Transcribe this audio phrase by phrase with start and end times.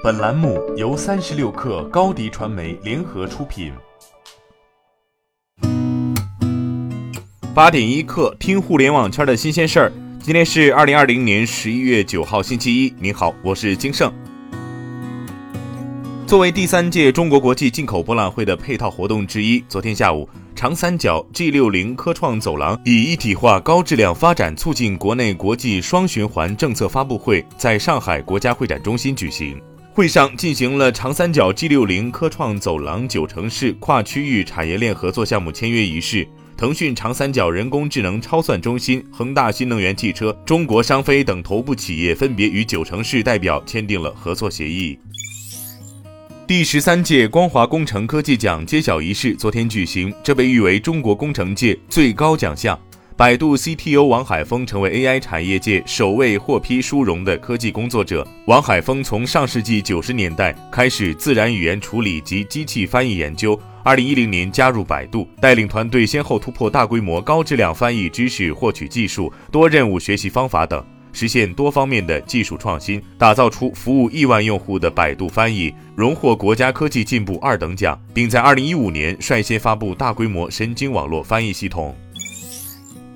[0.00, 3.72] 本栏目由三十六氪高低传媒联合出品。
[7.52, 9.92] 八点一刻，听互联网圈的新鲜事儿。
[10.20, 12.94] 今天是二零二零年十一月九号，星期一。
[13.00, 14.12] 您好，我是金盛。
[16.28, 29.60] 作为第三届中国国际进口博览会的配套活动之一，昨天下午，长三角 G 六零科创走廊以一体化高质量发展促进国内国际双循环政策发布会在上海国家会展中心举行。
[29.98, 36.24] 会上进行了长三角 G 六零科创走廊九城市跨区域产业链合作项目签约仪式。
[36.56, 44.96] 腾讯长三角人工智能超算中心、恒大新能源汽车、中国商飞等头部企业分别与九城市代表签订了合作协议。
[46.46, 52.78] 第十三届光华工程科技奖揭晓仪式昨天举行，这被誉为中国工程界最高奖项。
[53.18, 58.24] 百度 CTO 王海峰成为 AI 产业界首位获批殊荣的科技工作者。
[58.46, 63.60] 王海峰从上世纪九十年代开始自然语言处理及机器翻译研究。
[63.82, 70.80] 二零一零年加入百度，带领团队先后突破大规模、高质量翻译知识获取技术、多任务学习方法等，
[71.12, 81.96] 实现多方面的技术创新，打造出服务亿万用户的百度翻译，荣获国家科技进步二等奖，并在二零一五年率先发布大规模神经网络翻译系统。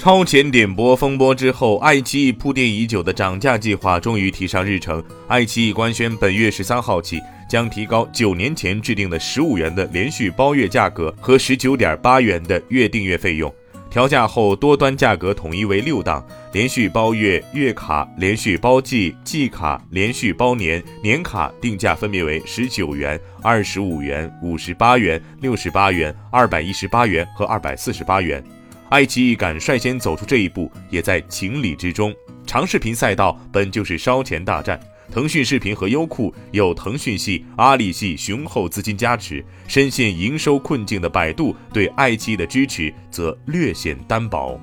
[0.00, 5.04] 超前点播风波之后，爱奇艺铺垫已久的涨价计划终于提上日程。
[5.28, 7.20] 爱奇艺官宣，本月十三号起。
[7.46, 13.52] 将提高九年前制定的十五元的连续包月价格和十九点八元的月订阅费用，
[13.90, 28.42] 调价后多端价格统一为六档：连续包月、月卡、连续包季、季卡、连续包年、年卡，定价分别为十九元、二十五元、五十八元、六十八元、二百一十八元和二百四十八元。
[28.90, 32.12] 爱奇艺敢率先走出这一步，也在情理之中。
[32.44, 34.78] 长视频赛道本就是烧钱大战。
[35.12, 44.60] 腾讯视频和优酷有腾讯系、阿里系雄厚资金加持，深陷营收困境的百度对爱奇艺的支持则略显单薄。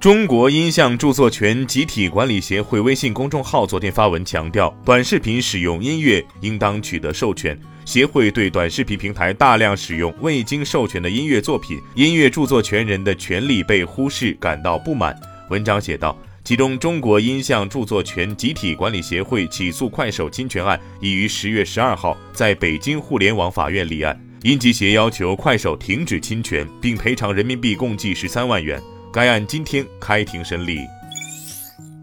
[0.00, 7.58] 中国音像著作权集体管理协会微信公众号昨天发文强调，短视频使用音乐应当取得授权。
[7.84, 15.14] 协会对短视频平台大量使用未经授权的音乐作品，音乐著作权人的权利被忽视感到不满。
[15.50, 16.16] 文章写道。
[16.42, 28.82] 其中，中国音像著作权集体管理协会起诉快手侵权案已于十月十二号在北京互联网法院立案，因集协要求快手停止侵权，并赔偿人民币共计十三万元。
[29.12, 30.86] 该案今天开庭审理。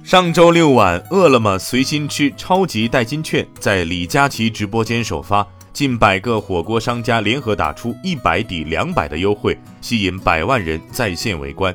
[0.03, 11.73] 上周六晚，饿了么随心吃超级代金券在李佳琦直播间首发，近百个火锅商家联合打出一百抵两百的优惠，吸引百万人在线围观。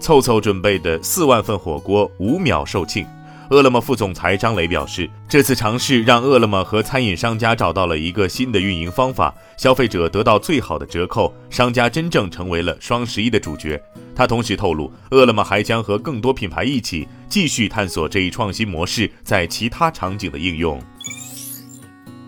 [0.00, 3.06] 凑凑准备的四万份火锅五秒售罄。
[3.52, 13.78] 饿了么副总裁张磊表示，这次尝试让饿了么和餐饮商家找到了一个新的运营方法，消费者得到最好的折扣，商家真正成为了双十一的主角。
[14.16, 20.80] 他同时透露，饿了么还将和更多品牌一起继续探索这一创新模式在其他场景的应用。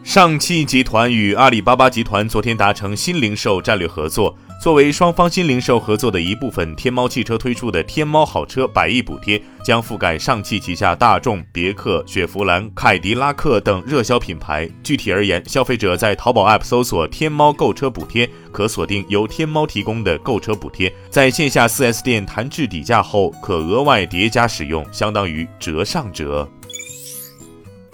[0.02, 4.36] 上汽集团与阿里巴巴集团昨天达成新零售战略合作。
[4.64, 14.66] 作为双方新零售合作的一部分，天猫汽车推出的天猫好车百亿补贴将覆盖上汽旗下大众、别克、雪佛兰、凯迪拉克等热销品牌。
[14.82, 26.48] 具体而言，消费者在淘宝 App 搜索“天猫购车补贴”，可锁定由天猫提供的购车补贴，在线下 4S 店谈至底价后，可额外叠加使用，相当于折上折。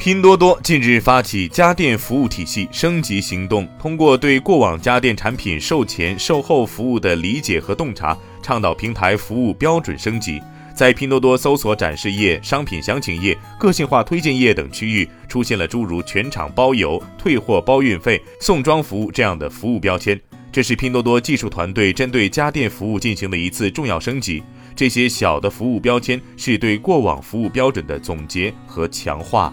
[0.01, 10.41] 拼多多近日发起家电服务体系升级行动，通过对过往家电产品售前、售后服务的理解和洞察，倡导平台服务标准升级。
[10.75, 20.19] 在拼多多搜索展示页、商品详情页、个性化推荐页等区域，出现了诸如全场包邮、退货包运费、送装服务这样的服务标签。
[20.51, 24.43] 这是拼多多技术团队针对家电服务进行的一次重要升级。
[24.75, 29.53] 这些小的服务标签是对过往服务标准的总结和强化。